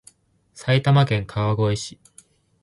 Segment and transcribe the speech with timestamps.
[0.55, 1.99] 埼玉県川越市